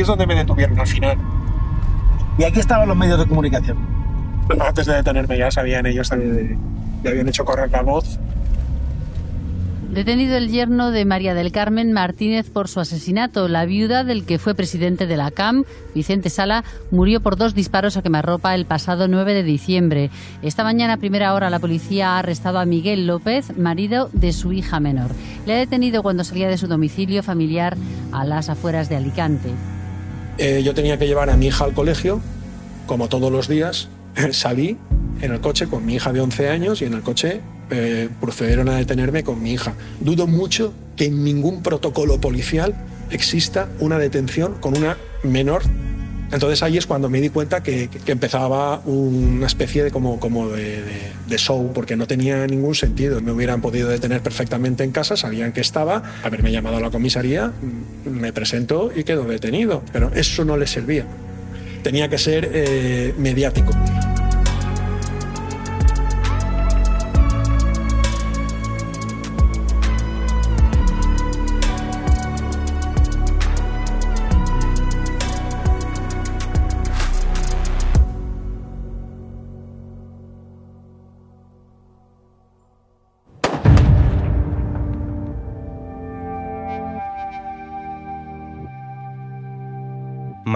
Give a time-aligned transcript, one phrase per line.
[0.00, 1.18] aquí es donde me detuvieron al final.
[2.38, 3.76] Y aquí estaban los medios de comunicación.
[4.58, 6.58] Antes de detenerme ya sabían ellos también,
[7.04, 8.18] ya habían hecho correr la voz
[9.90, 13.48] Detenido el yerno de María del Carmen Martínez por su asesinato.
[13.48, 15.64] La viuda del que fue presidente de la CAM,
[15.96, 16.62] Vicente Sala,
[16.92, 20.10] murió por dos disparos a quemarropa el pasado 9 de diciembre.
[20.42, 24.52] Esta mañana a primera hora la policía ha arrestado a Miguel López, marido de su
[24.52, 25.10] hija menor.
[25.44, 27.76] Le ha detenido cuando salía de su domicilio familiar
[28.12, 29.50] a las afueras de Alicante.
[30.42, 32.18] Eh, yo tenía que llevar a mi hija al colegio,
[32.86, 33.90] como todos los días.
[34.32, 34.78] Salí
[35.20, 38.70] en el coche con mi hija de 11 años y en el coche eh, procedieron
[38.70, 39.74] a detenerme con mi hija.
[40.00, 42.74] Dudo mucho que en ningún protocolo policial
[43.10, 45.60] exista una detención con una menor.
[46.32, 50.82] Entonces ahí es cuando me di cuenta que, empezaba una especie de, como, como de,
[51.36, 53.20] show, porque no tenía ningún sentido.
[53.20, 57.52] Me hubieran podido detener perfectamente en casa, sabían que estaba, haberme llamado a la comisaría,
[58.04, 59.82] me presento y quedo detenido.
[59.92, 61.06] Pero eso no les servía.
[61.82, 63.72] Tenía que ser eh, mediático.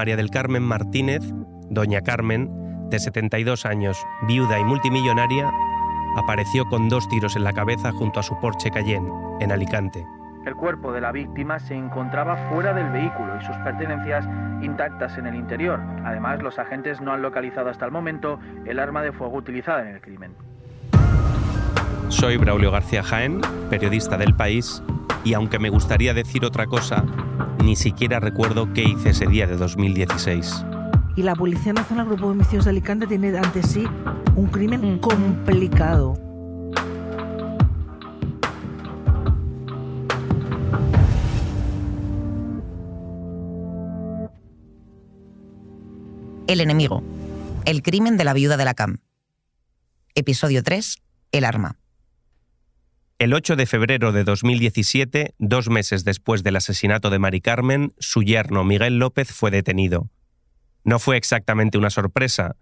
[0.04, 1.22] María del Carmen Martínez,
[1.70, 2.50] doña Carmen,
[2.90, 3.96] de 72 años,
[4.28, 5.50] viuda y multimillonaria,
[6.18, 10.06] apareció con dos tiros en la cabeza junto a su Porsche Cayenne, en Alicante.
[10.44, 14.28] El cuerpo de la víctima se encontraba fuera del vehículo y sus pertenencias
[14.60, 15.80] intactas en el interior.
[16.04, 19.94] Además, los agentes no han localizado hasta el momento el arma de fuego utilizada en
[19.94, 20.34] el crimen.
[22.08, 24.82] Soy Braulio García Jaén, periodista del país,
[25.24, 27.04] y aunque me gustaría decir otra cosa,
[27.62, 30.64] ni siquiera recuerdo qué hice ese día de 2016.
[31.16, 33.86] Y la Policía Nacional Grupo de Homicidios de Alicante tiene ante sí
[34.36, 36.18] un crimen complicado.
[46.46, 47.02] El enemigo.
[47.64, 48.98] El crimen de la viuda de la CAM.
[50.14, 50.98] Episodio 3.
[51.32, 51.78] El arma.
[53.20, 58.24] El 8 de febrero de 2017, dos meses después del asesinato de Mari Carmen, su
[58.24, 60.10] yerno Miguel López fue detenido.
[60.82, 62.56] No fue exactamente una sorpresa.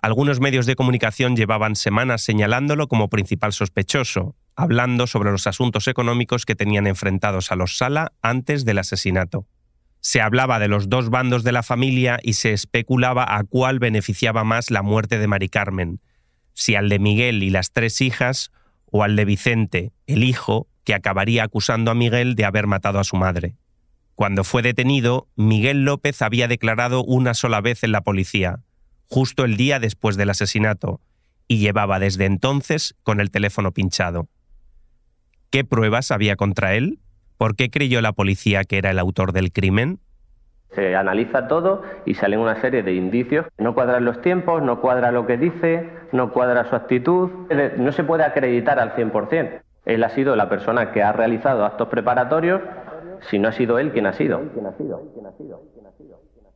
[0.00, 6.46] Algunos medios de comunicación llevaban semanas señalándolo como principal sospechoso, hablando sobre los asuntos económicos
[6.46, 9.46] que tenían enfrentados a los Sala antes del asesinato.
[10.00, 14.42] Se hablaba de los dos bandos de la familia y se especulaba a cuál beneficiaba
[14.42, 16.00] más la muerte de Mari Carmen,
[16.54, 18.52] si al de Miguel y las tres hijas
[18.90, 23.04] o al de Vicente, el hijo, que acabaría acusando a Miguel de haber matado a
[23.04, 23.54] su madre.
[24.14, 28.60] Cuando fue detenido, Miguel López había declarado una sola vez en la policía,
[29.06, 31.00] justo el día después del asesinato,
[31.46, 34.28] y llevaba desde entonces con el teléfono pinchado.
[35.50, 36.98] ¿Qué pruebas había contra él?
[37.38, 40.00] ¿Por qué creyó la policía que era el autor del crimen?
[40.74, 43.46] Se analiza todo y salen una serie de indicios.
[43.56, 47.30] No cuadran los tiempos, no cuadra lo que dice, no cuadra su actitud.
[47.76, 49.62] No se puede acreditar al 100%.
[49.84, 52.60] Él ha sido la persona que ha realizado actos preparatorios,
[53.30, 54.42] si no ha sido él quien ha sido.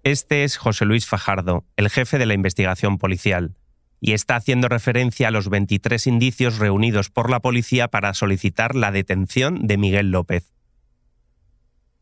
[0.04, 3.54] Este es José Luis Fajardo, el jefe de la investigación policial,
[4.00, 8.90] y está haciendo referencia a los 23 indicios reunidos por la policía para solicitar la
[8.90, 10.52] detención de Miguel López.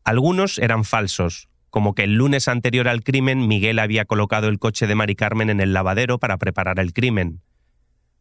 [0.03, 4.87] Algunos eran falsos, como que el lunes anterior al crimen Miguel había colocado el coche
[4.87, 7.41] de Mari Carmen en el lavadero para preparar el crimen.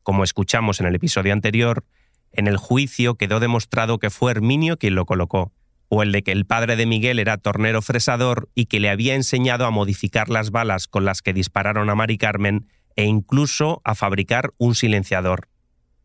[0.03, 1.85] Como escuchamos en el episodio anterior,
[2.33, 5.53] en el juicio quedó demostrado que fue Herminio quien lo colocó,
[5.89, 9.17] o el de que el padre de Miguel era tornero fresador y que le había
[9.17, 13.97] enseñado a modificar las balas con las que dispararon a Mari Carmen e incluso a
[13.97, 15.49] fabricar un silenciador.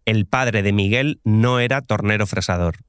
[0.06, 2.85] El padre de Miguel no era tornero fresador.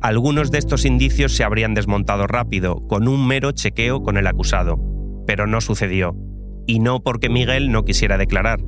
[0.00, 4.78] Algunos de estos indicios se habrían desmontado rápido, con un mero chequeo con el acusado,
[5.26, 6.16] pero no sucedió,
[6.66, 8.60] y no porque Miguel no quisiera declarar.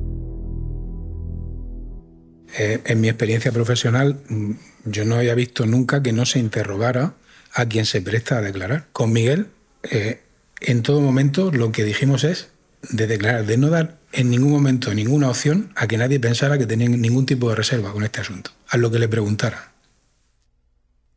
[2.57, 4.51] Eh, en mi experiencia profesional, mm,
[4.85, 7.13] yo no había visto nunca que no se interrogara
[7.53, 8.87] a quien se presta a declarar.
[8.91, 9.47] Con Miguel,
[9.83, 10.21] eh,
[10.59, 12.49] en todo momento lo que dijimos es
[12.89, 16.65] de declarar, de no dar en ningún momento ninguna opción a que nadie pensara que
[16.65, 19.70] tenía ningún tipo de reserva con este asunto, a lo que le preguntara.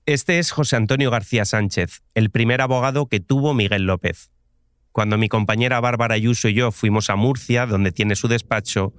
[0.06, 4.30] Este es José Antonio García Sánchez, el primer abogado que tuvo Miguel López.
[4.92, 8.92] Cuando mi compañera Bárbara Ayuso y yo fuimos a Murcia, donde tiene su despacho,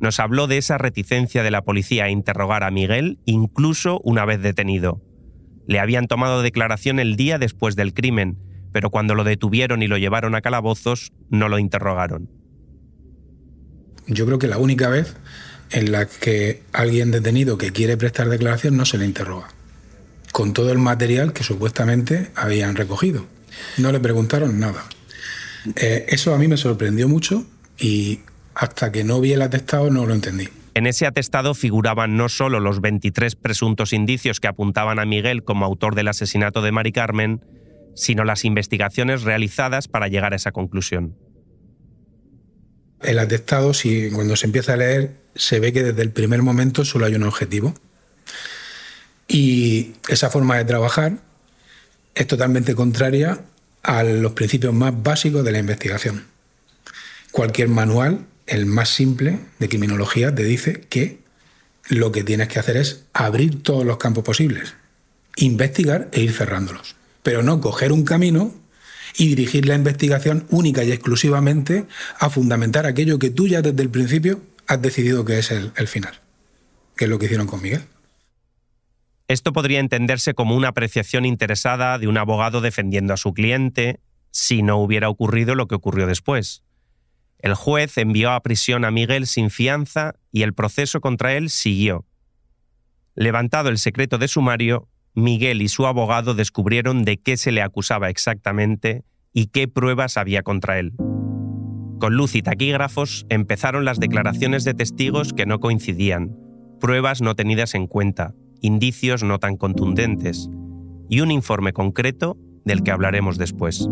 [0.00, 4.42] nos habló de esa reticencia de la policía a interrogar a Miguel incluso una vez
[4.42, 5.00] detenido.
[5.66, 8.38] Le habían tomado declaración el día después del crimen,
[8.70, 12.28] pero cuando lo detuvieron y lo llevaron a calabozos, no lo interrogaron.
[14.06, 15.16] Yo creo que la única vez
[15.70, 19.48] en la que alguien detenido que quiere prestar declaración no se le interroga,
[20.32, 23.26] con todo el material que supuestamente habían recogido.
[23.78, 24.84] No le preguntaron nada.
[25.76, 27.44] Eh, eso a mí me sorprendió mucho
[27.78, 28.20] y
[28.54, 30.48] hasta que no vi el atestado no lo entendí.
[30.74, 35.64] En ese atestado figuraban no solo los 23 presuntos indicios que apuntaban a Miguel como
[35.64, 37.44] autor del asesinato de Mari Carmen,
[37.94, 41.16] sino las investigaciones realizadas para llegar a esa conclusión.
[43.02, 46.84] El atestado, si cuando se empieza a leer, se ve que desde el primer momento
[46.84, 47.74] solo hay un objetivo.
[49.32, 51.18] Y esa forma de trabajar
[52.16, 53.40] es totalmente contraria
[53.84, 56.24] a los principios más básicos de la investigación.
[57.30, 61.20] Cualquier manual, el más simple de criminología, te dice que
[61.88, 64.74] lo que tienes que hacer es abrir todos los campos posibles,
[65.36, 68.52] investigar e ir cerrándolos, pero no coger un camino
[69.16, 71.86] y dirigir la investigación única y exclusivamente
[72.18, 76.18] a fundamentar aquello que tú ya desde el principio has decidido que es el, final,
[76.96, 77.82] que es lo que hicieron con Miguel.
[79.30, 84.00] Esto podría entenderse como una apreciación interesada de un abogado defendiendo a su cliente
[84.32, 86.64] si no hubiera ocurrido lo que ocurrió después.
[87.38, 92.04] El juez envió a prisión a Miguel sin fianza y el proceso contra él siguió.
[93.14, 98.10] Levantado el secreto de sumario, Miguel y su abogado descubrieron de qué se le acusaba
[98.10, 100.94] exactamente y qué pruebas había contra él.
[102.00, 106.36] Con luz y taquígrafos empezaron las declaraciones de testigos que no coincidían,
[106.80, 110.48] pruebas no tenidas en cuenta, indicios no tan contundentes
[111.08, 113.88] y un informe concreto del que hablaremos después.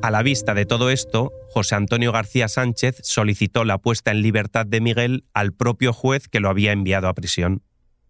[0.00, 4.64] A la vista de todo esto, José Antonio García Sánchez solicitó la puesta en libertad
[4.64, 7.62] de Miguel al propio juez que lo había enviado a prisión.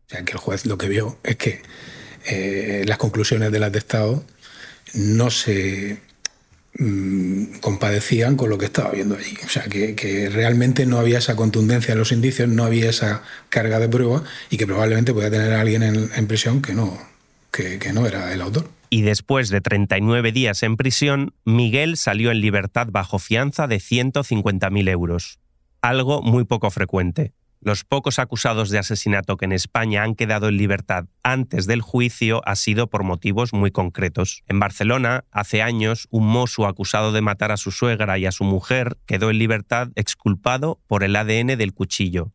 [0.06, 1.62] O sea, que el juez lo que vio es que
[2.26, 4.22] eh, las conclusiones del atestado
[4.94, 6.00] no se
[7.60, 9.36] compadecían con lo que estaba viendo allí.
[9.44, 13.78] O sea, que, realmente no había esa contundencia en los indicios, no había esa carga
[13.78, 16.98] de prueba y que probablemente podía tener a alguien en, prisión que no,
[17.50, 18.70] que, que no era el autor.
[18.90, 24.88] Y después de 39 días en prisión, Miguel salió en libertad bajo fianza de 150.000
[24.88, 25.40] euros.
[25.82, 27.32] Algo muy poco frecuente.
[27.60, 32.40] Los pocos acusados de asesinato que en España han quedado en libertad antes del juicio
[32.46, 34.44] ha sido por motivos muy concretos.
[34.46, 38.44] En Barcelona, hace años, un mozo acusado de matar a su suegra y a su
[38.44, 42.32] mujer quedó en libertad exculpado por el ADN del cuchillo.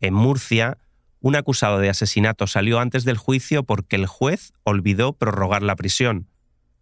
[0.00, 0.78] En Murcia,
[1.20, 6.26] un acusado de asesinato salió antes del juicio porque el juez olvidó prorrogar la prisión.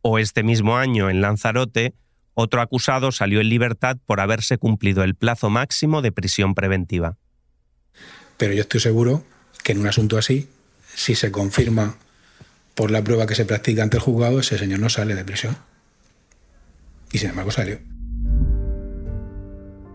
[0.00, 1.94] O este mismo año, en Lanzarote,
[2.32, 7.16] otro acusado salió en libertad por haberse cumplido el plazo máximo de prisión preventiva.
[8.38, 9.24] Pero yo estoy seguro
[9.62, 10.48] que en un asunto así,
[10.94, 11.96] si se confirma
[12.74, 15.58] por la prueba que se practica ante el juzgado, ese señor no sale de prisión.
[17.12, 17.80] Y sin embargo salió.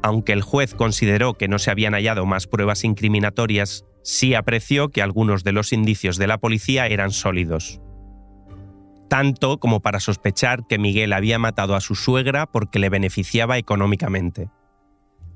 [0.04, 5.02] Aunque el juez consideró que no se habían hallado más pruebas incriminatorias, sí apreció que
[5.02, 7.80] algunos de los indicios de la policía eran sólidos.
[9.10, 14.50] Tanto como para sospechar que Miguel había matado a su suegra porque le beneficiaba económicamente.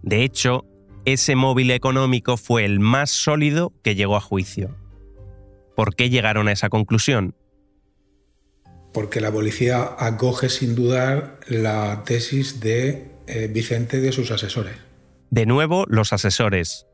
[0.02, 0.66] De hecho,
[1.08, 4.76] ese móvil económico fue el más sólido que llegó a juicio.
[5.74, 7.34] ¿Por qué llegaron a esa conclusión?
[8.94, 14.76] Porque la policía acoge sin dudar la tesis de eh, Vicente de sus asesores.
[15.30, 16.88] De nuevo, los asesores.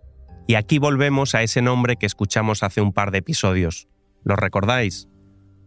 [0.46, 3.88] Y aquí volvemos a ese nombre que escuchamos hace un par de episodios.
[4.24, 5.08] ¿Lo recordáis?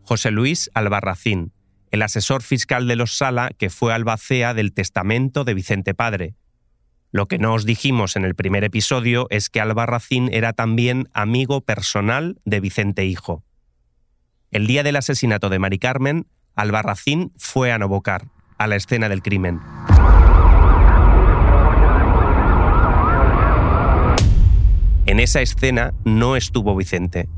[0.03, 1.53] José Luis Albarracín,
[1.91, 6.37] el asesor fiscal de los Sala que fue albacea del testamento de Vicente Padre,
[7.17, 11.63] lo que no os dijimos en el primer episodio es que Albarracín era también amigo
[11.63, 13.43] personal de Vicente Hijo.
[14.51, 19.23] El día del asesinato de Mari Carmen, Albarracín fue a Novocar, a la escena del
[19.23, 19.61] crimen.
[25.07, 27.31] En esa escena no estuvo Vicente.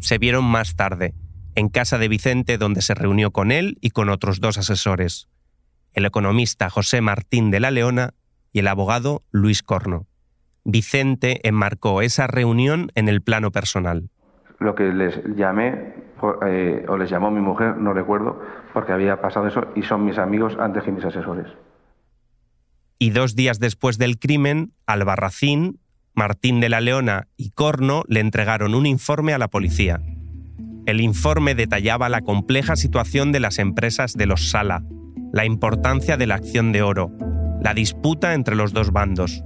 [0.00, 1.12] Se vieron más tarde,
[1.54, 5.28] en casa de Vicente donde se reunió con él y con otros dos asesores,
[5.92, 8.14] el economista José Martín de la Leona
[8.56, 10.06] y el abogado Luis Corno.
[10.64, 14.08] Vicente enmarcó esa reunión en el plano personal.
[14.58, 15.92] Lo que les llamé,
[16.46, 18.40] eh, o les llamó mi mujer, no recuerdo,
[18.72, 21.52] porque había pasado eso, y son mis amigos antes que mis asesores.
[22.98, 25.78] Y dos días después del crimen, Albarracín,
[26.14, 30.00] Martín de la Leona y Corno le entregaron un informe a la policía.
[30.86, 34.82] El informe detallaba la compleja situación de las empresas de los Sala,
[35.30, 37.12] la importancia de la acción de oro,
[37.66, 39.42] la disputa entre los dos bandos.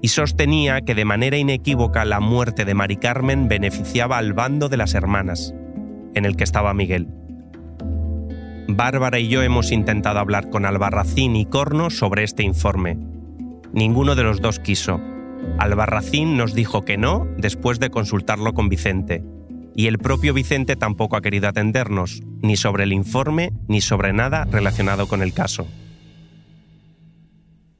[0.00, 4.76] y sostenía que de manera inequívoca la muerte de Mari Carmen beneficiaba al bando de
[4.76, 5.52] las hermanas,
[6.14, 7.08] en el que estaba Miguel.
[8.68, 12.96] Bárbara y yo hemos intentado hablar con Albarracín y Corno sobre este informe.
[13.72, 15.00] Ninguno de los dos quiso.
[15.58, 19.24] Albarracín nos dijo que no después de consultarlo con Vicente,
[19.74, 24.44] y el propio Vicente tampoco ha querido atendernos, ni sobre el informe ni sobre nada
[24.44, 25.66] relacionado con el caso.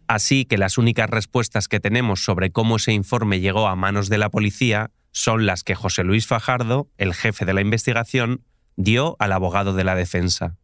[0.09, 4.17] Así que las únicas respuestas que tenemos sobre cómo ese informe llegó a manos de
[4.17, 8.43] la policía son las que José Luis Fajardo, el jefe de la investigación,
[8.77, 10.57] dio al abogado de la defensa.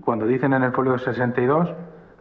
[0.00, 1.68] Cuando dicen en el folio 62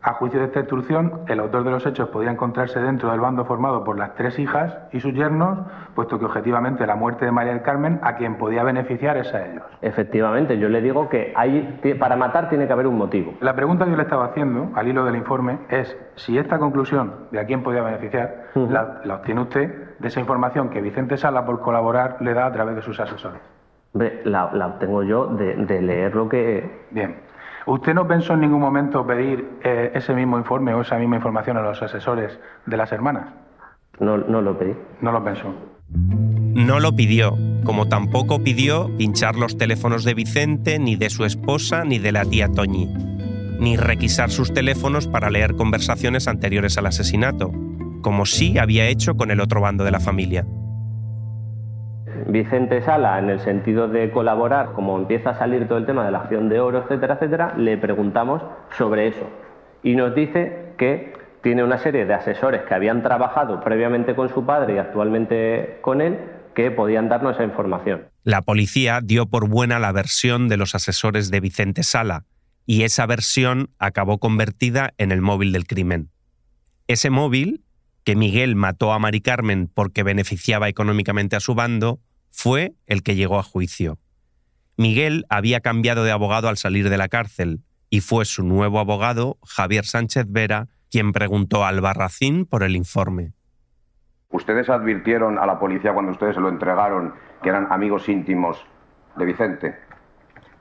[0.03, 3.45] a juicio de esta instrucción, el autor de los hechos podía encontrarse dentro del bando
[3.45, 5.59] formado por las tres hijas y sus yernos,
[5.93, 9.45] puesto que objetivamente la muerte de María del Carmen a quien podía beneficiar es a
[9.45, 9.63] ellos.
[9.81, 13.35] Efectivamente, yo le digo que hay, para matar tiene que haber un motivo.
[13.41, 17.27] La pregunta que yo le estaba haciendo, al hilo del informe, es si esta conclusión
[17.29, 21.61] de a quién podía beneficiar la, obtiene usted de esa información que Vicente Sala, por
[21.61, 23.41] colaborar, le da a través de sus asesores.
[23.93, 26.87] la, obtengo yo de, de leer lo que...
[26.89, 27.30] Bien.
[27.65, 31.57] ¿Usted no pensó en ningún momento pedir eh, ese mismo informe o esa misma información
[31.57, 33.33] a los asesores de las hermanas?
[33.99, 34.73] No, no lo pedí.
[35.01, 35.53] No lo pensó.
[35.89, 41.83] No lo pidió, como tampoco pidió pinchar los teléfonos de Vicente, ni de su esposa,
[41.85, 42.87] ni de la tía Toñi,
[43.59, 47.51] ni requisar sus teléfonos para leer conversaciones anteriores al asesinato,
[48.01, 50.45] como sí había hecho con el otro bando de la familia.
[52.27, 56.11] Vicente Sala, en el sentido de colaborar, como empieza a salir todo el tema de
[56.11, 58.41] la acción de oro, etcétera, etcétera, le preguntamos
[58.77, 59.29] sobre eso.
[59.83, 64.45] Y nos dice que tiene una serie de asesores que habían trabajado previamente con su
[64.45, 66.19] padre y actualmente con él,
[66.53, 68.07] que podían darnos esa información.
[68.23, 72.25] La policía dio por buena la versión de los asesores de Vicente Sala,
[72.65, 76.09] y esa versión acabó convertida en el móvil del crimen.
[76.87, 77.63] Ese móvil,
[78.03, 81.99] que Miguel mató a Mari Carmen porque beneficiaba económicamente a su bando,
[82.41, 83.99] fue el que llegó a juicio.
[84.75, 87.59] Miguel había cambiado de abogado al salir de la cárcel
[87.91, 93.33] y fue su nuevo abogado, Javier Sánchez Vera, quien preguntó al Barracín por el informe.
[94.31, 98.57] ¿Ustedes advirtieron a la policía cuando ustedes se lo entregaron que eran amigos íntimos
[99.17, 99.75] de Vicente?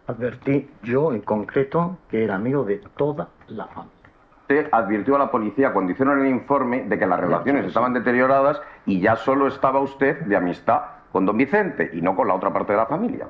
[0.06, 3.96] Advertí yo en concreto que era amigo de toda la familia.
[4.42, 8.60] Usted advirtió a la policía cuando hicieron el informe de que las relaciones estaban deterioradas
[8.84, 12.52] y ya solo estaba usted de amistad con don Vicente y no con la otra
[12.52, 13.28] parte de la familia.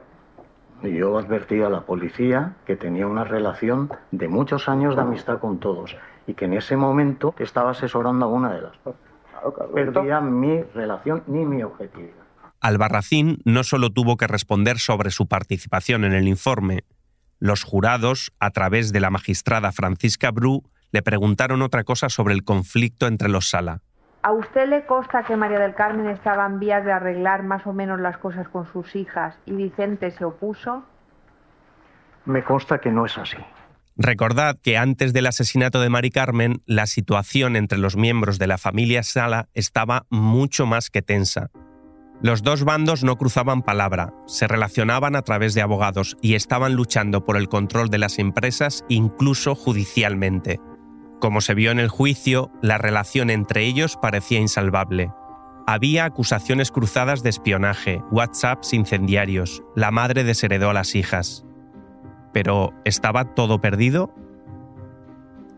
[0.83, 5.59] Yo advertí a la policía que tenía una relación de muchos años de amistad con
[5.59, 5.97] todos
[6.27, 9.03] y que en ese momento estaba asesorando a una de las partes.
[9.75, 12.15] Perdía mi relación ni mi objetividad.
[12.61, 16.85] Albarracín no solo tuvo que responder sobre su participación en el informe,
[17.41, 22.45] los jurados, a través de la magistrada Francisca Bru, le preguntaron otra cosa sobre el
[22.45, 23.81] conflicto entre los Sala.
[24.23, 27.73] ¿A usted le consta que María del Carmen estaba en vías de arreglar más o
[27.73, 30.85] menos las cosas con sus hijas y Vicente se opuso?
[32.27, 33.39] Me consta que no es así.
[33.97, 38.59] Recordad que antes del asesinato de Mari Carmen, la situación entre los miembros de la
[38.59, 41.51] familia Sala estaba mucho más que tensa.
[42.23, 47.25] Los dos bandos no cruzaban palabra, se relacionaban a través de abogados y estaban luchando
[47.25, 50.61] por el control de las empresas incluso judicialmente.
[51.21, 55.13] Como se vio en el juicio, la relación entre ellos parecía insalvable.
[55.67, 61.45] Había acusaciones cruzadas de espionaje, WhatsApps incendiarios, la madre desheredó a las hijas.
[62.33, 64.15] Pero ¿estaba todo perdido?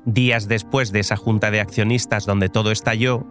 [0.04, 3.24] Días después de esa junta de accionistas donde todo estalló,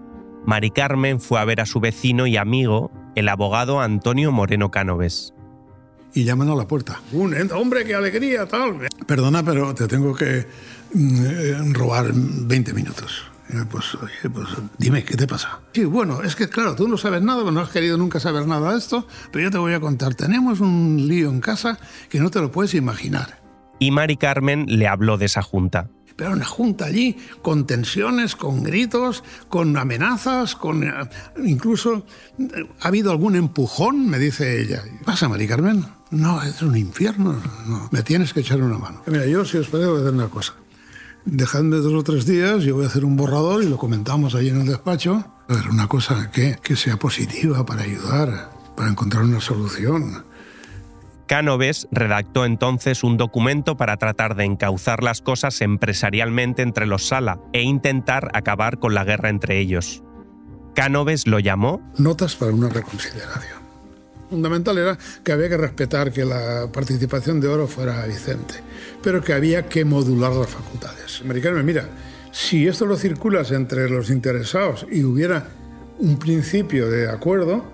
[0.46, 5.34] Mari Carmen fue a ver a su vecino y amigo, el abogado Antonio Moreno Cánoves.
[6.14, 7.02] Y llaman a la puerta.
[7.12, 8.88] Un hombre, qué alegría, tal.
[9.06, 10.46] Perdona, pero te tengo que
[10.94, 13.24] Mm, robar 20 minutos.
[13.70, 15.60] Pues, oye, pues dime, ¿qué te pasa?
[15.74, 18.72] Sí, bueno, es que claro, tú no sabes nada, no has querido nunca saber nada
[18.72, 20.16] de esto, pero yo te voy a contar.
[20.16, 21.78] Tenemos un lío en casa
[22.10, 23.42] que no te lo puedes imaginar.
[23.78, 25.90] Y Mari Carmen le habló de esa junta.
[26.16, 30.94] Pero una junta allí con tensiones, con gritos, con amenazas, con eh,
[31.44, 32.06] incluso
[32.80, 34.84] ha habido algún empujón, me dice ella.
[34.84, 35.86] ¿Qué pasa, Mari Carmen?
[36.12, 37.42] No, es un infierno.
[37.68, 39.02] No, me tienes que echar una mano.
[39.08, 40.54] Mira, yo si os puedo decir una cosa
[41.26, 44.50] dejadme dos o tres días, yo voy a hacer un borrador y lo comentamos ahí
[44.50, 45.24] en el despacho.
[45.48, 50.26] ver, una cosa que, que sea positiva para ayudar, para encontrar una solución.
[51.28, 57.40] Cánoves redactó entonces un documento para tratar de encauzar las cosas empresarialmente entre los Sala
[57.54, 60.04] e intentar acabar con la guerra entre ellos.
[60.76, 63.61] Cánoves lo llamó Notas para una reconciliación
[64.32, 68.56] fundamental era que había que respetar que la participación de oro fuera a Vicente,
[69.04, 71.20] pero que había que modular las facultades.
[71.22, 71.90] Americano, mira,
[72.32, 75.48] si esto lo circulas entre los interesados y hubiera
[76.00, 77.66] un principio de acuerdo,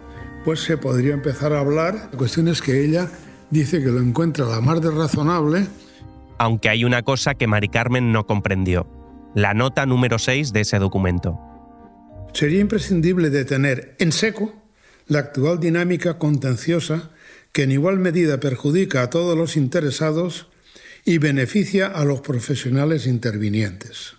[0.43, 2.09] pues se podría empezar a hablar.
[2.11, 3.07] La cuestión es que ella
[3.51, 5.67] dice que lo encuentra la más de razonable.
[6.39, 8.87] Aunque hay una cosa que Mari Carmen no comprendió,
[9.35, 11.39] la nota número 6 de ese documento.
[12.33, 14.53] Sería imprescindible detener en seco
[15.07, 17.11] la actual dinámica contenciosa
[17.51, 20.47] que en igual medida perjudica a todos los interesados
[21.05, 24.17] y beneficia a los profesionales intervinientes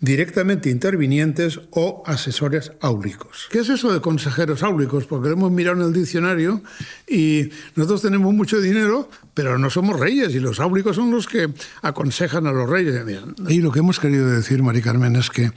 [0.00, 3.48] directamente intervinientes o asesores áulicos.
[3.50, 5.06] ¿Qué es eso de consejeros áulicos?
[5.06, 6.62] Porque hemos mirado en el diccionario
[7.06, 11.52] y nosotros tenemos mucho dinero, pero no somos reyes y los áulicos son los que
[11.82, 13.02] aconsejan a los reyes.
[13.48, 15.50] Y lo que hemos querido decir, Mari Carmen, es que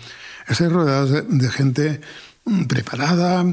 [0.48, 2.31] estáis rodeados de gente Mm,
[2.68, 3.46] preparada,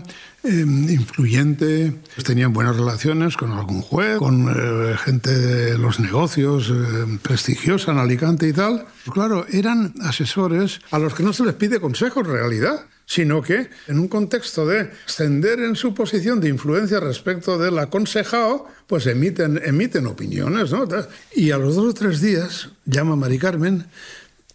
[0.42, 1.92] em, influyente,
[2.24, 7.98] tenían buenas relaciones con algún juez, con eh, gente de los negocios em, prestigiosa en
[7.98, 8.86] Alicante y tal.
[9.12, 13.70] Claro, eran asesores a los que no se les pide consejo en realidad sino que
[13.86, 19.58] en un contexto de extender en su posición de influencia respecto del aconsejado, pues emiten,
[19.64, 20.72] emiten opiniones.
[20.72, 20.86] ¿no?
[21.34, 23.86] Y a los dos o tres días llama Mari Carmen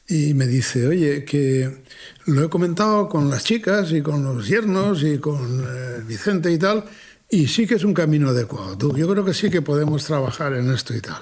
[0.08, 1.84] y me dice, oye, que
[2.26, 6.58] lo he comentado con las chicas y con los yernos y con eh, Vicente y
[6.58, 6.84] tal,
[7.30, 8.96] y sí que es un camino adecuado.
[8.96, 11.22] yo creo que sí que podemos trabajar en esto y tal.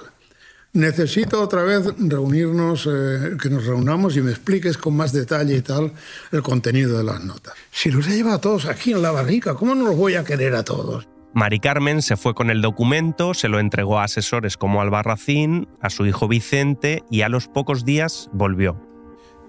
[0.74, 5.62] Necesito otra vez reunirnos, eh, que nos reunamos y me expliques con más detalle y
[5.62, 5.92] tal
[6.32, 7.56] el contenido de las notas.
[7.72, 10.24] Si los he llevado a todos aquí en la barrica, ¿cómo no los voy a
[10.24, 11.11] querer a todos?
[11.34, 15.90] Mari Carmen se fue con el documento, se lo entregó a asesores como Albarracín, a
[15.90, 18.76] su hijo Vicente y a los pocos días volvió.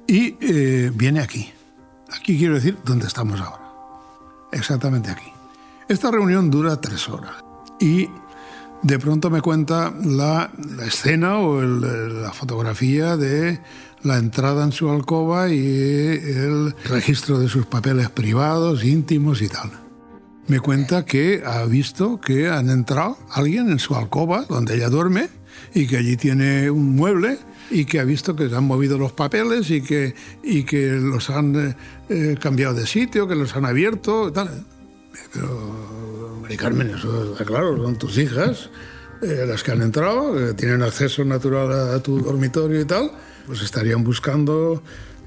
[0.06, 1.52] Y eh, viene aquí.
[2.16, 3.72] Aquí quiero decir dónde estamos ahora.
[4.52, 5.32] Exactamente aquí.
[5.88, 7.32] Esta reunión dura tres horas
[7.80, 8.08] y
[8.82, 10.52] de pronto me cuenta la,
[10.86, 13.60] escena o la fotografía de
[14.02, 19.82] la entrada en su alcoba y el registro de sus papeles privados, íntimos y tal
[20.49, 25.28] me cuenta que ha visto que han entrado alguien en su alcoba donde ella duerme
[25.75, 27.38] y que allí tiene un mueble
[27.71, 31.30] y que ha visto que se han movido los papeles y que, y que los
[31.30, 31.76] han eh,
[32.08, 34.67] eh, cambiado de sitio, que los han abierto y tal.
[35.32, 38.71] Pero, Mari Carmen, eso está claro, son tus hijas
[39.23, 43.12] eh, las que han entrado, que tienen acceso natural a tu dormitorio y tal,
[43.47, 44.82] pues estarían buscando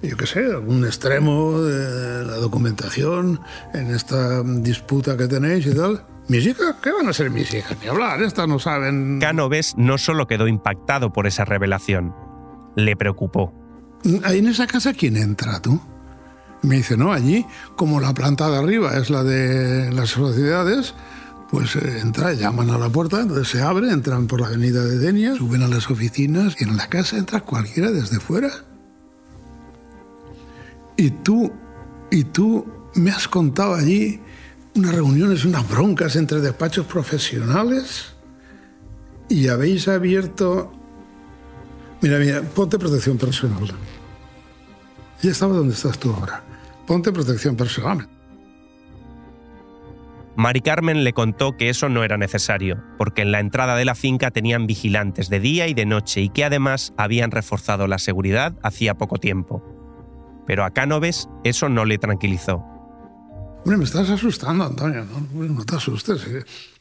[0.07, 3.39] yo qué sé, algún extremo de la documentación
[3.73, 6.05] en esta disputa que tenéis y tal.
[6.27, 6.75] ¿Mis hijas?
[6.81, 7.77] ¿Qué van a ser mis hijas?
[7.81, 9.19] Ni hablar, estas no saben.
[9.19, 12.15] Cánoves no solo quedó impactado por esa revelación,
[12.75, 13.53] le preocupó.
[14.23, 15.79] ¿Ahí en esa casa quién entra tú?
[16.61, 20.95] Me dice, no, allí, como la planta de arriba es la de las sociedades,
[21.51, 24.97] pues eh, entra, llaman a la puerta, entonces se abre, entran por la avenida de
[24.97, 28.49] Denia, suben a las oficinas y en la casa entra cualquiera desde fuera.
[30.97, 31.51] Y tú,
[32.12, 34.21] y tú me has contado allí
[34.75, 38.13] unas reuniones, unas broncas entre despachos profesionales
[39.29, 40.71] y habéis abierto...
[42.01, 43.71] Mira, mira, ponte protección personal.
[45.21, 46.43] Ya estaba donde estás tú ahora.
[46.86, 48.08] Ponte protección personal.
[50.36, 53.95] Mari Carmen le contó que eso no era necesario, porque en la entrada de la
[53.95, 58.53] finca tenían vigilantes de día y de noche y que además habían reforzado la seguridad
[58.62, 59.74] hacía poco tiempo.
[60.47, 62.63] Pero a Cánoves eso no le tranquilizó.
[63.65, 65.08] Hombre, me estás asustando, Antonio.
[65.34, 66.21] No, te asustes.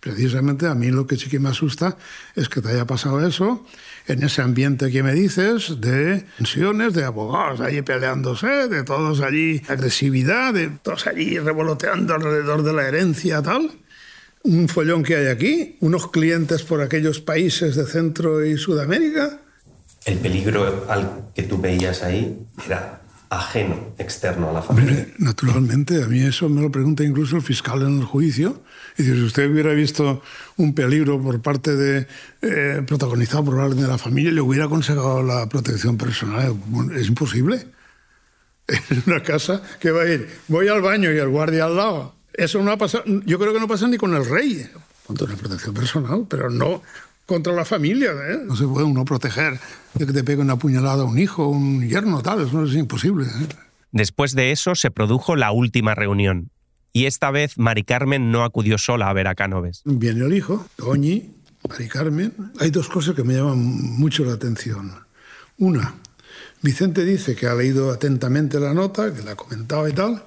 [0.01, 1.97] Precisamente a mí lo que sí que me asusta
[2.37, 3.65] es que te haya pasado eso
[4.07, 9.63] en ese ambiente que me dices de tensiones, de abogados allí peleándose, de todos allí
[9.67, 13.71] agresividad, de todos allí revoloteando alrededor de la herencia, tal.
[14.43, 19.41] Un follón que hay aquí, unos clientes por aquellos países de Centro y Sudamérica.
[20.05, 25.07] El peligro al que tú veías ahí era ajeno, externo a la familia.
[25.19, 28.63] naturalmente, a mí eso me lo pregunta incluso el fiscal en el juicio.
[28.97, 30.23] Y dice, si usted hubiera visto
[30.57, 32.07] un peligro por parte de,
[32.43, 36.57] eh, protagonizado por alguien de la familia, le hubiera aconsejado la protección personal.
[36.97, 37.67] Es imposible.
[38.91, 42.15] En una casa que va a ir, voy al baño y el guardia al lado.
[42.33, 44.67] Eso no ha pasado, yo creo que no pasa ni con el rey.
[45.07, 46.83] Contra una protección personal, pero no
[47.27, 48.13] contra la familia.
[48.13, 48.39] ¿eh?
[48.45, 49.59] No se puede uno proteger
[49.95, 53.27] de que te pegue una puñalada a un hijo, un yerno, tal, eso es imposible.
[53.27, 53.49] ¿eh?
[53.93, 56.51] Después de eso se produjo la última reunión.
[56.93, 59.83] Y esta vez Mari Carmen no acudió sola a ver a Cánoves.
[59.85, 61.31] Viene el hijo, Toñi,
[61.69, 62.33] Mari Carmen.
[62.61, 64.93] Hay dos cosas que me llaman mucho la atención.
[65.59, 65.95] Una,
[66.63, 70.25] Vicente dice que ha leído atentamente la nota, que la ha comentado y tal,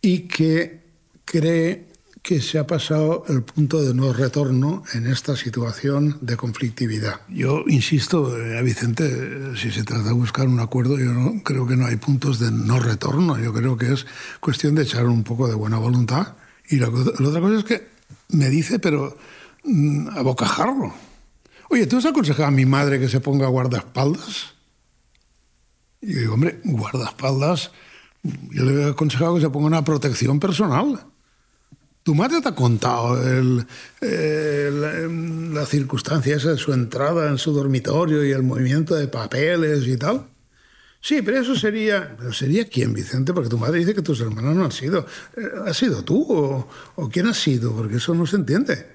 [0.00, 0.82] y que
[1.24, 1.93] cree
[2.24, 7.20] que se ha pasado el punto de no retorno en esta situación de conflictividad.
[7.28, 11.76] Yo insisto, eh, Vicente, si se trata de buscar un acuerdo, yo no, creo que
[11.76, 13.38] no hay puntos de no retorno.
[13.38, 14.06] Yo creo que es
[14.40, 16.36] cuestión de echar un poco de buena voluntad.
[16.70, 17.88] Y la, la otra cosa es que
[18.30, 19.18] me dice, pero
[19.64, 20.94] mm, a bocajarro.
[21.68, 24.54] Oye, ¿tú has aconsejado a mi madre que se ponga guardaespaldas?
[26.00, 27.70] Y yo digo, hombre, guardaespaldas,
[28.22, 31.04] yo le he aconsejado que se ponga una protección personal.
[32.04, 33.66] Tu madre te ha contado el,
[34.02, 39.86] el, la, circunstancia esa de su entrada en su dormitorio y el movimiento de papeles
[39.86, 40.26] y tal.
[41.00, 42.14] Sí, pero eso sería.
[42.18, 43.32] ¿Pero sería quién, Vicente?
[43.32, 45.06] Porque tu madre dice que tus hermanos no han sido.
[45.34, 47.74] Eh, ¿Has sido tú o, o quién has sido?
[47.74, 48.86] Porque eso no se entiende.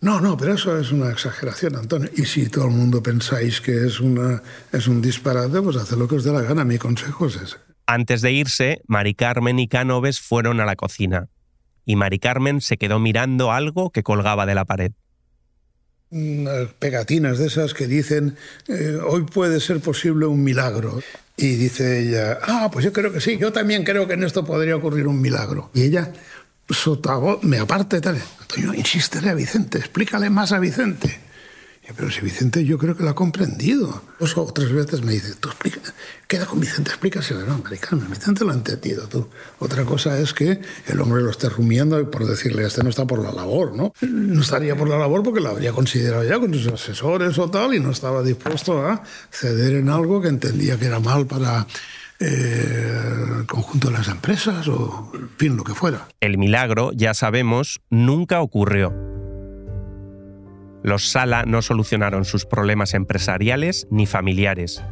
[0.00, 2.10] No, no, pero eso es una exageración, Antonio.
[2.16, 6.08] Y si todo el mundo pensáis que es, una, es un disparate, pues haced lo
[6.08, 6.64] que os dé la gana.
[6.64, 7.56] Mi consejo es ese.
[7.86, 11.28] Antes de irse, Mari Carmen y Cánoves fueron a la cocina
[11.88, 14.92] y Mari Carmen se quedó mirando algo que colgaba de la pared.
[16.78, 18.36] Pegatinas de esas que dicen,
[18.68, 21.00] eh, hoy puede ser posible un milagro.
[21.38, 24.44] Y dice ella, ah, pues yo creo que sí, yo también creo que en esto
[24.44, 25.70] podría ocurrir un milagro.
[25.72, 26.12] Y ella,
[26.68, 28.20] sotago, me aparte, tal.
[28.38, 31.18] Antonio, insístele a Vicente, explícale más a Vicente.
[31.96, 34.02] Pero si Vicente yo creo que lo ha comprendido.
[34.20, 35.80] Dos o tres veces me dice, tú explica,
[36.26, 37.44] queda con Vicente, explícaselo.
[37.46, 39.28] No, americano, Vicente lo ha entendido tú.
[39.58, 43.22] Otra cosa es que el hombre lo esté rumiando por decirle, este no está por
[43.22, 43.92] la labor, ¿no?
[44.02, 47.74] No estaría por la labor porque lo habría considerado ya con sus asesores o tal
[47.74, 51.66] y no estaba dispuesto a ceder en algo que entendía que era mal para
[52.20, 56.08] eh, el conjunto de las empresas o, en fin, lo que fuera.
[56.20, 59.07] El milagro, ya sabemos, nunca ocurrió.
[60.88, 64.82] Los Sala no solucionaron sus problemas empresariales ni familiares.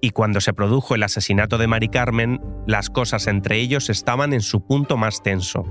[0.00, 4.42] Y cuando se produjo el asesinato de Mari Carmen, las cosas entre ellos estaban en
[4.42, 5.64] su punto más tenso.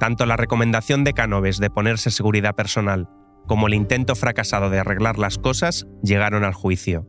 [0.00, 3.08] Tanto la recomendación de Canoves de ponerse seguridad personal
[3.46, 7.08] como el intento fracasado de arreglar las cosas llegaron al juicio.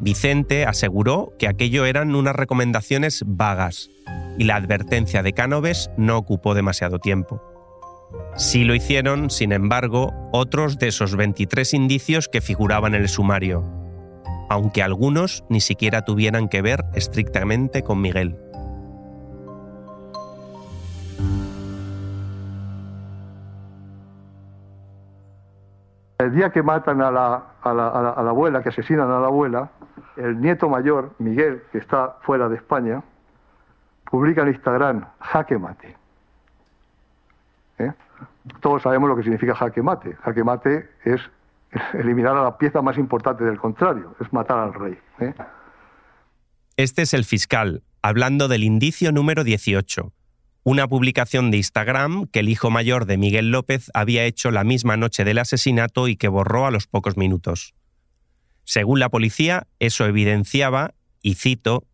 [0.00, 3.90] Vicente aseguró que aquello eran unas recomendaciones vagas
[4.38, 7.42] y la advertencia de Canoves no ocupó demasiado tiempo.
[8.36, 13.64] Sí lo hicieron, sin embargo, otros de esos 23 indicios que figuraban en el sumario,
[14.48, 18.38] aunque algunos ni siquiera tuvieran que ver estrictamente con Miguel.
[26.18, 29.70] El día que matan a la, abuela, que asesinan a la abuela,
[30.16, 33.02] el nieto mayor, Miguel, que está fuera de España,
[34.10, 35.97] publica en Instagram, jaque mate.
[37.78, 37.92] ¿Eh?
[38.60, 40.14] Todos sabemos lo que significa jaque mate.
[40.22, 41.20] Jaque mate es
[41.94, 44.98] eliminar a la pieza más importante del contrario, es matar al rey.
[45.20, 45.34] ¿eh?
[46.76, 50.12] Este es el fiscal, hablando del indicio número 18,
[50.64, 54.96] una publicación de Instagram que el hijo mayor de Miguel López había hecho la misma
[54.96, 57.74] noche del asesinato y que borró a los pocos minutos.
[58.64, 61.84] Según la policía, eso evidenciaba, y cito,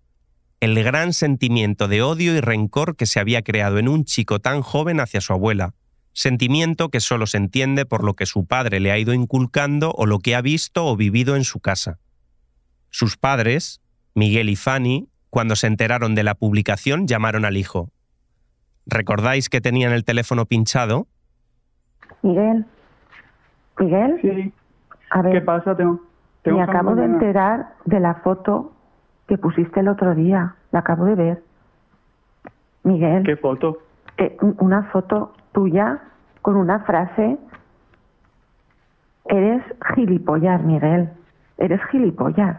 [0.65, 4.63] el gran sentimiento de odio y rencor que se había creado en un chico tan
[4.63, 5.75] joven hacia su abuela,
[6.13, 10.07] sentimiento que solo se entiende por lo que su padre le ha ido inculcando o
[10.07, 11.99] lo que ha visto o vivido en su casa.
[12.89, 13.83] Sus padres,
[14.15, 17.91] Miguel y Fanny, cuando se enteraron de la publicación, llamaron al hijo.
[18.87, 21.09] ¿Recordáis que tenían el teléfono pinchado?
[22.23, 22.65] Miguel.
[23.79, 24.19] Miguel.
[24.23, 24.53] Sí.
[25.11, 25.77] A ver, ¿Qué pasa?
[25.77, 26.01] Tengo,
[26.43, 28.74] tengo me acabo de enterar de la foto
[29.27, 30.55] que pusiste el otro día.
[30.73, 31.43] La acabo de ver.
[32.83, 33.25] Miguel.
[33.25, 33.79] ¿Qué foto?
[34.19, 36.01] Eh, una foto tuya
[36.43, 37.39] con una frase.
[39.25, 39.63] Eres
[39.95, 41.11] gilipollas, Miguel.
[41.59, 42.59] Eres gilipollas.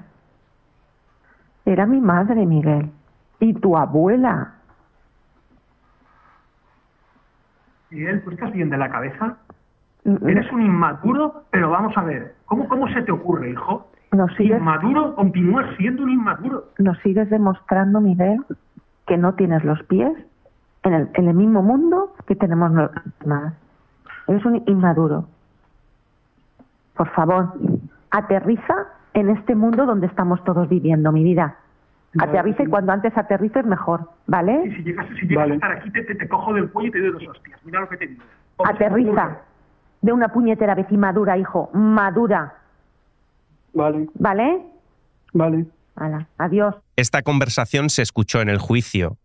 [1.66, 2.92] Era mi madre, Miguel.
[3.40, 4.56] Y tu abuela.
[7.92, 9.38] Miguel, ¿tú estás bien de la cabeza?
[10.04, 13.90] Eres un inmaduro, pero vamos a ver, ¿cómo, cómo se te ocurre, hijo?
[14.16, 16.66] No sigues, Inmaduro, continúas siendo un inmaduro.
[16.80, 18.40] nos sigues demostrando, Miguel,
[19.08, 20.12] que no tienes los pies
[20.84, 23.54] en el, en el mismo mundo que tenemos los demás.
[24.28, 25.28] Eres un inmaduro.
[26.96, 27.54] Por favor,
[28.12, 31.58] aterriza en este mundo donde estamos todos viviendo, mi vida.
[32.18, 34.74] Aterriza y cuando antes aterrices mejor, ¿vale?
[34.78, 37.02] Si llegas, si llegas a estar aquí, te, te, te cojo del cuello y te
[37.02, 37.60] doy dos hostias.
[37.66, 38.24] Mira lo que te digo.
[38.64, 39.38] Aterriza
[40.02, 42.54] de una puñetera vez y madura, hijo, madura.
[43.76, 44.66] Vale, ¿Vale?
[45.34, 45.66] vale.
[46.38, 46.76] Adiós.
[46.96, 49.18] Esta conversación se escuchó en el juicio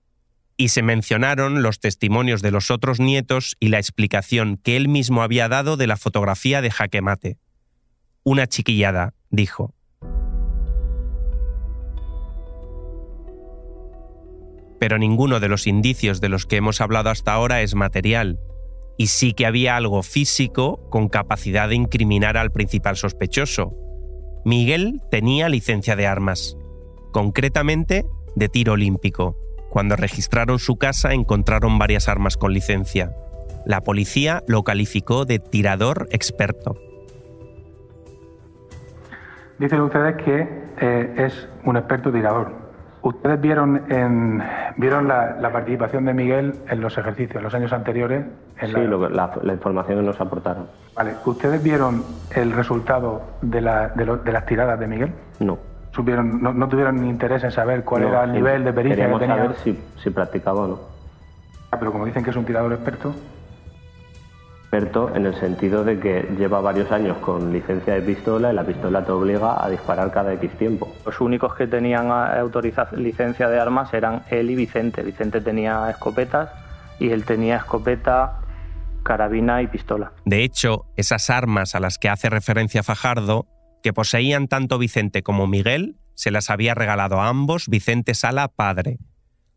[0.56, 5.22] y se mencionaron los testimonios de los otros nietos y la explicación que él mismo
[5.22, 7.38] había dado de la fotografía de Jaque Mate.
[8.24, 9.72] Una chiquillada, dijo.
[14.78, 18.38] Pero ninguno de los indicios de los que hemos hablado hasta ahora es material,
[18.98, 23.74] y sí que había algo físico con capacidad de incriminar al principal sospechoso.
[24.44, 26.56] Miguel tenía licencia de armas,
[27.12, 29.36] concretamente de tiro olímpico.
[29.68, 33.12] Cuando registraron su casa encontraron varias armas con licencia.
[33.66, 36.76] La policía lo calificó de tirador experto.
[39.58, 40.48] Dicen ustedes que
[40.80, 42.59] eh, es un experto tirador.
[43.02, 44.42] ¿Ustedes vieron, en,
[44.76, 48.26] vieron la, participación de Miguel en los ejercicios, en los años anteriores?
[48.60, 49.30] sí, la...
[49.42, 50.66] la, información que nos aportaron.
[50.94, 51.14] Vale.
[51.24, 55.12] ¿Ustedes vieron el resultado de, de, las tiradas de Miguel?
[55.38, 55.58] No.
[55.92, 59.36] ¿Supieron, no, tuvieron interés en saber cuál era el nivel de pericia que tenía?
[59.36, 60.80] saber si, si practicaba o no.
[61.72, 63.14] Ah, pero como dicen que es un tirador experto
[64.70, 68.62] experto en el sentido de que lleva varios años con licencia de pistola y la
[68.62, 70.94] pistola te obliga a disparar cada X tiempo.
[71.04, 75.02] Los únicos que tenían autorización, licencia de armas eran él y Vicente.
[75.02, 76.50] Vicente tenía escopetas
[77.00, 78.42] y él tenía escopeta,
[79.02, 80.12] carabina y pistola.
[80.24, 83.48] De hecho, esas armas a las que hace referencia Fajardo,
[83.82, 88.98] que poseían tanto Vicente como Miguel, se las había regalado a ambos Vicente Sala padre.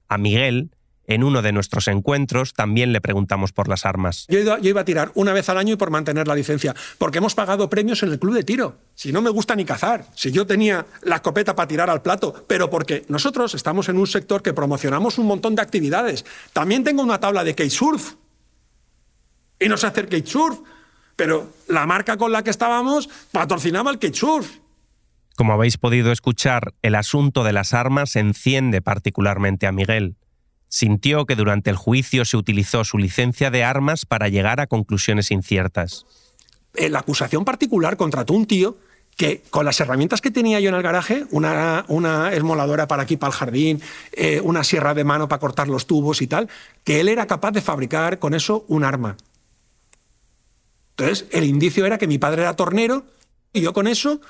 [0.10, 0.71] A Miguel
[1.07, 4.25] en uno de nuestros encuentros también le preguntamos por las armas.
[4.29, 7.35] Yo iba, a tirar una vez al año y por mantener la licencia, porque hemos
[7.35, 8.77] pagado premios en el club de tiro.
[8.95, 12.45] Si no me gusta ni cazar, si yo tenía la escopeta para tirar al plato,
[12.47, 16.25] pero porque nosotros estamos en un sector que promocionamos un montón de actividades.
[16.53, 18.13] También tengo una tabla de kitesurf.
[19.59, 20.59] Y no sé hacer kitesurf,
[21.15, 24.59] pero la marca con la que estábamos patrocinaba el kitesurf.
[25.35, 30.15] Como habéis podido escuchar, el asunto de las armas enciende particularmente a Miguel
[30.73, 35.29] sintió que durante el juicio se utilizó su licencia de armas para llegar a conclusiones
[35.29, 36.07] inciertas.
[36.73, 38.75] Eh, la acusación particular contrató un tío
[39.15, 43.17] que con las herramientas que tenía yo en el garaje, una, una esmoladora para aquí,
[43.17, 43.81] para el jardín,
[44.13, 46.49] eh, una sierra de mano para cortar los tubos y tal,
[46.83, 49.15] que él era capaz de fabricar con eso un arma.
[50.97, 53.05] Entonces, el indicio era que mi padre era tornero
[53.53, 54.21] y yo con eso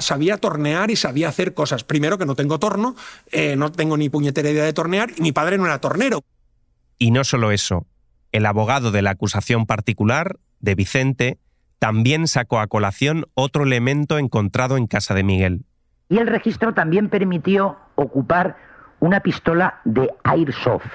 [0.00, 1.84] sabía tornear y sabía hacer cosas.
[1.84, 2.96] Primero que no tengo torno,
[3.30, 6.22] eh, no tengo ni puñetera idea de tornear y mi padre no era tornero.
[6.98, 7.86] Y no solo eso,
[8.32, 11.38] el abogado de la acusación particular, de Vicente,
[11.78, 15.64] también sacó a colación otro elemento encontrado en casa de Miguel.
[16.08, 18.56] Y el registro también permitió ocupar
[18.98, 20.92] una pistola de Airsoft,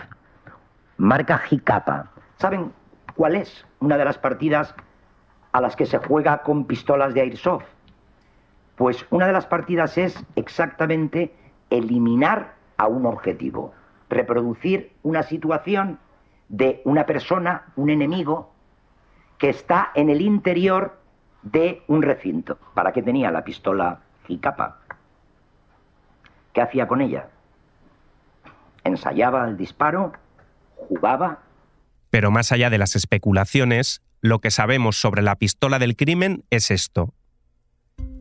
[0.98, 2.12] marca Jicapa.
[2.38, 2.72] ¿Saben
[3.16, 4.76] cuál es una de las partidas
[5.54, 7.75] a las que se juega con pistolas de Airsoft?
[8.76, 11.34] Pues una de las partidas es exactamente
[11.70, 13.74] eliminar a un objetivo,
[14.10, 16.00] reproducir una situación
[16.50, 18.52] de una persona, un enemigo,
[19.38, 21.00] que está en el interior
[21.42, 22.58] de un recinto.
[22.74, 24.80] ¿Para qué tenía la pistola y capa?
[26.54, 27.30] ¿Qué hacía con ella?
[28.84, 30.14] Ensayaba el disparo,
[30.76, 31.40] jugaba.
[32.10, 36.72] Pero más allá de las especulaciones, lo que sabemos sobre la pistola del crimen es
[36.72, 37.14] esto.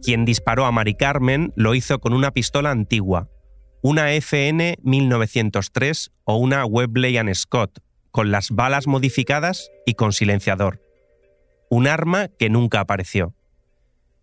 [0.04, 3.30] Quien disparó a Mari Carmen lo hizo con una pistola antigua,
[3.80, 7.78] una FN 1903 o una Webley Scott,
[8.10, 10.82] con las balas modificadas y con silenciador.
[11.70, 13.34] Un arma que nunca apareció.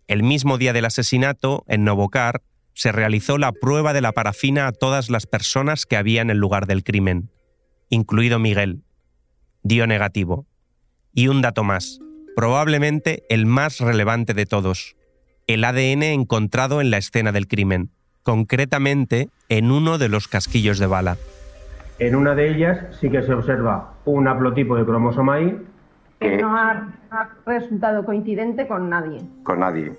[0.06, 2.42] El mismo día del asesinato, en Novocar,
[2.74, 6.38] se realizó la prueba de la parafina a todas las personas que había en el
[6.38, 7.32] lugar del crimen,
[7.88, 8.84] incluido Miguel.
[9.64, 10.46] Dio negativo.
[11.12, 11.98] Y un dato más,
[12.36, 14.94] probablemente el más relevante de todos
[15.46, 17.90] el ADN encontrado en la escena del crimen,
[18.22, 21.16] concretamente en uno de los casquillos de bala.
[21.98, 25.56] En una de ellas sí que se observa un haplotipo de cromosoma Y.
[26.20, 26.88] Que no ha,
[27.44, 29.20] resultado coincidente con nadie.
[29.42, 29.92] Con nadie.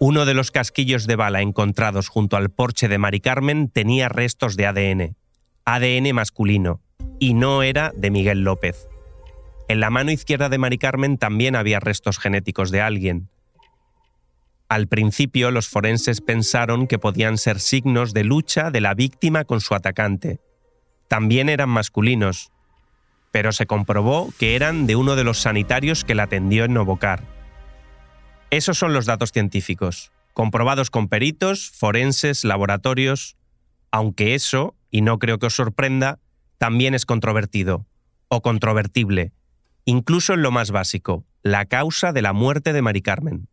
[0.00, 4.56] Uno de los casquillos de bala encontrados junto al porche de Mari Carmen tenía restos
[4.56, 5.16] de ADN,
[5.64, 6.80] ADN masculino,
[7.18, 8.88] y no era de Miguel López.
[9.68, 13.28] En la mano izquierda de Mari Carmen también había restos genéticos de alguien,
[14.70, 19.60] al principio los forenses pensaron que podían ser signos de lucha de la víctima con
[19.60, 20.38] su atacante.
[21.08, 22.52] También eran masculinos,
[23.32, 27.24] pero se comprobó que eran de uno de los sanitarios que la atendió en Novocar.
[28.50, 33.36] Esos son los datos científicos, comprobados con peritos, forenses, laboratorios,
[33.90, 36.20] aunque eso, y no creo que os sorprenda,
[36.58, 37.86] también es controvertido,
[38.28, 39.32] o controvertible,
[39.84, 43.49] incluso en lo más básico, la causa de la muerte de Mari Carmen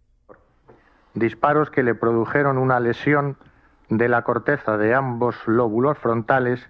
[1.19, 3.37] disparos que le produjeron una lesión
[3.89, 6.67] de la corteza de ambos lóbulos frontales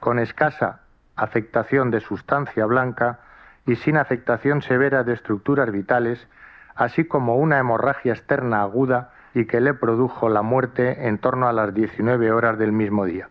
[0.00, 0.82] con escasa
[1.20, 3.20] afectación de sustancia blanca
[3.66, 6.26] y sin afectación severa de estructuras vitales,
[6.74, 11.52] así como una hemorragia externa aguda y que le produjo la muerte en torno a
[11.52, 13.28] las 19 horas del mismo día.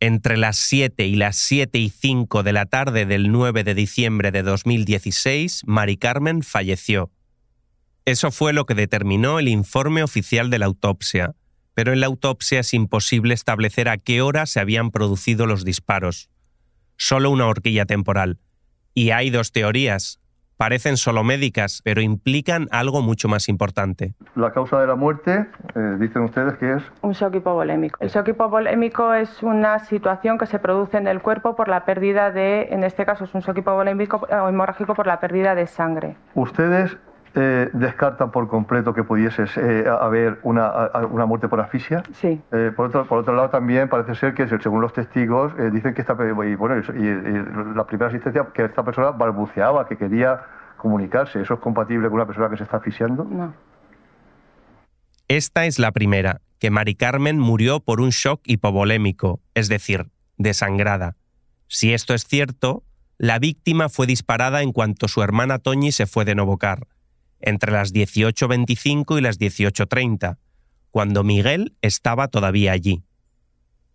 [0.00, 4.32] Entre las 7 y las 7 y 5 de la tarde del 9 de diciembre
[4.32, 7.10] de 2016, Mari Carmen falleció.
[8.10, 11.36] Eso fue lo que determinó el informe oficial de la autopsia,
[11.74, 16.28] pero en la autopsia es imposible establecer a qué hora se habían producido los disparos.
[16.96, 18.40] Solo una horquilla temporal.
[18.94, 20.18] Y hay dos teorías,
[20.56, 24.16] parecen solo médicas, pero implican algo mucho más importante.
[24.34, 25.46] La causa de la muerte,
[25.76, 27.96] eh, dicen ustedes que es Un shock hipovolémico.
[28.02, 32.32] El shock hipovolémico es una situación que se produce en el cuerpo por la pérdida
[32.32, 36.16] de, en este caso es un shock hipovolémico o hemorrágico por la pérdida de sangre.
[36.34, 36.98] ustedes
[37.34, 42.02] eh, descartan por completo que pudiese eh, haber una, a- una muerte por asfixia.
[42.14, 42.40] Sí.
[42.52, 45.94] Eh, por, otro, por otro lado, también parece ser que, según los testigos, eh, dicen
[45.94, 50.40] que esta, y, bueno, y, y la primera asistencia, que esta persona balbuceaba, que quería
[50.76, 51.40] comunicarse.
[51.42, 53.24] ¿Eso es compatible con una persona que se está asfixiando?
[53.24, 53.52] No.
[55.28, 60.06] Esta es la primera, que Mari Carmen murió por un shock hipovolémico, es decir,
[60.38, 61.14] desangrada.
[61.68, 62.82] Si esto es cierto,
[63.18, 66.86] la víctima fue disparada en cuanto su hermana Toñi se fue de Novocar,
[67.40, 70.36] entre las 18.25 y las 18.30,
[70.90, 73.02] cuando Miguel estaba todavía allí.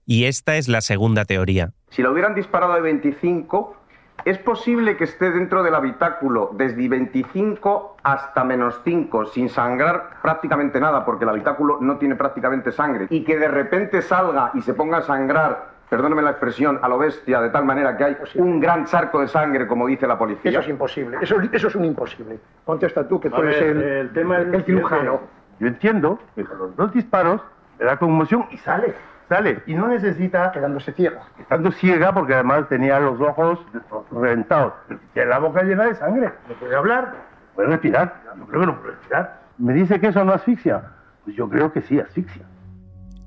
[0.06, 1.74] Y esta es la segunda teoría.
[1.90, 3.76] Si la hubieran disparado de 25,
[4.24, 10.80] es posible que esté dentro del habitáculo desde 25 hasta menos 5, sin sangrar prácticamente
[10.80, 14.74] nada, porque el habitáculo no tiene prácticamente sangre, y que de repente salga y se
[14.74, 18.60] ponga a sangrar, perdóneme la expresión, a lo bestia, de tal manera que hay un
[18.60, 20.52] gran charco de sangre, como dice la policía.
[20.52, 22.38] Eso es imposible, eso, eso es un imposible.
[22.66, 25.22] Contesta tú, que tú eres el, el tema el cirujano.
[25.58, 27.40] Yo entiendo que con los dos disparos
[27.80, 28.94] le da conmoción y sale,
[29.30, 29.64] sale.
[29.68, 30.52] Y no necesita...
[30.52, 31.22] Quedándose ciega.
[31.40, 33.66] Estando ciega porque además tenía los ojos
[34.12, 34.74] reventados.
[35.14, 36.34] Tiene la boca llena de sangre.
[36.50, 37.14] No puede hablar,
[37.56, 38.16] puede respirar.
[38.38, 39.40] Yo creo que no puede respirar.
[39.60, 40.92] Me dice que eso no asfixia.
[41.24, 42.44] Pues yo creo que sí, asfixia.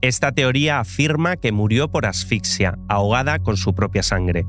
[0.01, 4.47] Esta teoría afirma que murió por asfixia, ahogada con su propia sangre.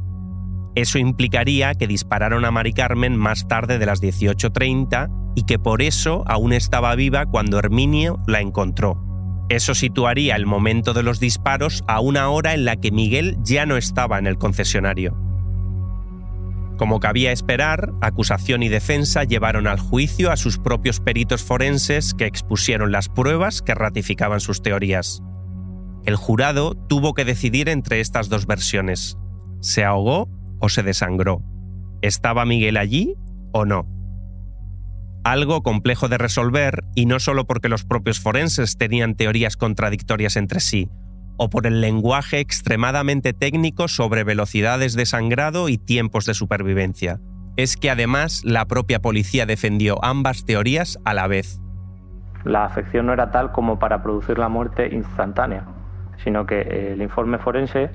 [0.76, 5.82] Eso implicaría que dispararon a Mari Carmen más tarde de las 18.30 y que por
[5.82, 9.04] eso aún estaba viva cuando Herminio la encontró.
[9.50, 13.66] Eso situaría el momento de los disparos a una hora en la que Miguel ya
[13.66, 15.18] no estaba en el concesionario.
[16.78, 22.26] Como cabía esperar, acusación y defensa llevaron al juicio a sus propios peritos forenses que
[22.26, 25.24] expusieron las pruebas que ratificaban sus teorías.
[26.06, 29.18] El jurado tuvo que decidir entre estas dos versiones.
[29.62, 31.44] ¿Se ahogó o se desangró?
[32.02, 33.16] ¿Estaba Miguel allí
[33.52, 33.86] o no?
[35.24, 40.62] Algo complejo de resolver y no solo porque los propios forenses tenían teorías contradictorias entre
[40.62, 40.90] sí,
[41.38, 47.20] o por el lenguaje extremadamente técnico sobre velocidades de sangrado y tiempos de supervivencia.
[47.58, 51.62] Es que además la propia policía defendió ambas teorías a la vez.
[52.46, 55.66] La afección no era tal como para producir la muerte instantánea,
[56.24, 57.90] sino que el informe forense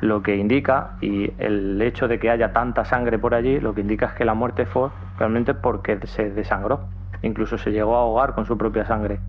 [0.00, 3.82] lo que indica, y el hecho de que haya tanta sangre por allí, lo que
[3.82, 4.88] indica es que la muerte fue
[5.18, 6.88] realmente porque se desangró.
[7.22, 9.20] Incluso se llegó a ahogar con su propia sangre.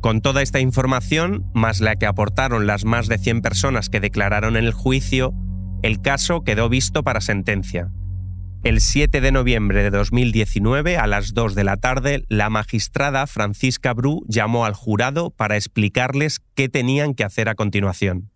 [0.00, 4.58] Con toda esta información, más la que aportaron las más de 100 personas que declararon
[4.58, 5.32] en el juicio,
[5.82, 7.88] el caso quedó visto para sentencia.
[8.64, 13.92] El 7 de noviembre de 2019, a las 2 de la tarde, la magistrada Francisca
[13.92, 18.30] Bru llamó al jurado para explicarles qué tenían que hacer a continuación.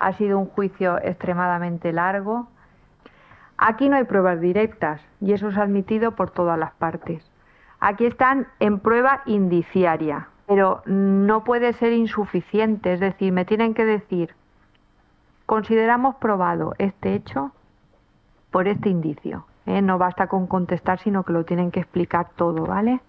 [0.00, 2.48] Ha sido un juicio extremadamente largo.
[3.58, 7.22] Aquí no hay pruebas directas y eso es admitido por todas las partes.
[7.78, 13.84] Aquí están en prueba indiciaria, pero no puede ser insuficiente, es decir, me tienen que
[13.84, 14.34] decir,
[15.46, 17.52] consideramos probado este hecho
[18.50, 19.46] por este indicio.
[19.66, 19.82] ¿eh?
[19.82, 23.00] No basta con contestar, sino que lo tienen que explicar todo, ¿vale?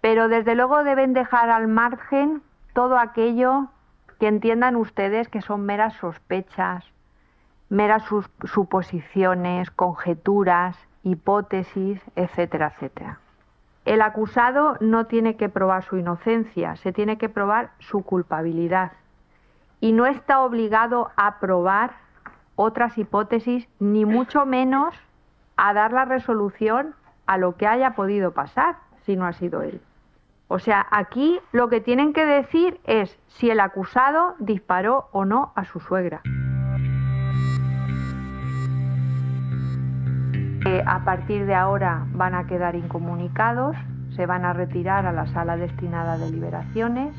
[0.00, 3.68] Pero desde luego deben dejar al margen todo aquello
[4.20, 6.84] que entiendan ustedes que son meras sospechas,
[7.68, 8.04] meras
[8.44, 13.18] suposiciones, conjeturas, hipótesis, etcétera, etcétera.
[13.84, 18.92] El acusado no tiene que probar su inocencia, se tiene que probar su culpabilidad.
[19.80, 21.92] Y no está obligado a probar
[22.54, 24.94] otras hipótesis, ni mucho menos
[25.56, 26.94] a dar la resolución
[27.26, 29.80] a lo que haya podido pasar, si no ha sido él.
[30.48, 35.52] O sea, aquí lo que tienen que decir es si el acusado disparó o no
[35.56, 36.22] a su suegra.
[40.86, 43.76] A partir de ahora van a quedar incomunicados,
[44.16, 47.14] se van a retirar a la sala destinada a deliberaciones,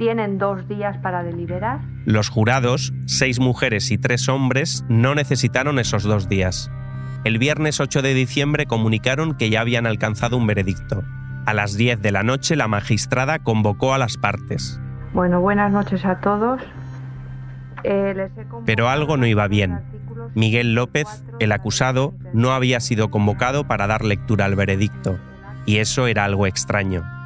[0.00, 1.80] tienen dos días para deliberar.
[2.06, 6.70] Los jurados, seis mujeres y tres hombres, no necesitaron esos dos días.
[7.22, 11.04] El viernes 8 de diciembre comunicaron que ya habían alcanzado un veredicto.
[11.44, 14.80] A las 10 de la noche la magistrada convocó a las partes.
[15.12, 16.62] Bueno, buenas noches a todos.
[17.84, 18.30] Eh,
[18.64, 19.80] Pero algo no iba bien.
[20.34, 21.08] Miguel López,
[21.40, 25.18] el acusado, no había sido convocado para dar lectura al veredicto,
[25.66, 27.19] y eso era algo extraño.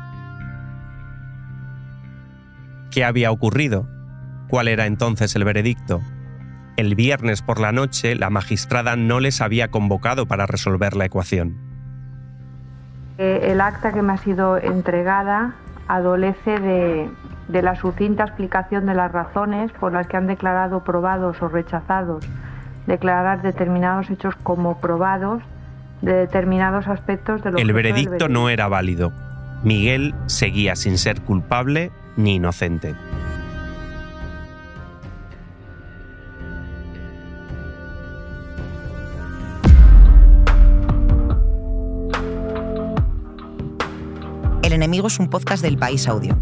[2.95, 3.89] ¿Qué había ocurrido?
[4.49, 6.01] ¿Cuál era entonces el veredicto?
[6.77, 11.57] El viernes por la noche la magistrada no les había convocado para resolver la ecuación.
[13.19, 15.57] Eh, el acta que me ha sido entregada
[15.89, 17.11] adolece de,
[17.49, 22.25] de la sucinta explicación de las razones por las que han declarado probados o rechazados
[22.87, 25.43] declarar determinados hechos como probados
[26.01, 29.13] de determinados aspectos de lo El veredicto no era válido.
[29.65, 32.95] Miguel seguía sin ser culpable ni inocente.
[44.63, 46.37] El enemigo es un podcast del País Audio.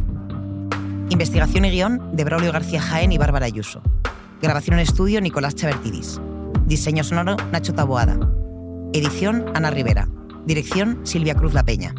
[1.11, 3.83] Investigación y guion de Braulio García Jaén y Bárbara Ayuso.
[4.41, 6.21] Grabación en estudio Nicolás Chavertidis.
[6.67, 8.19] Diseño sonoro Nacho Taboada.
[8.93, 10.09] Edición Ana Rivera.
[10.47, 11.95] Dirección Silvia Cruz La Peña.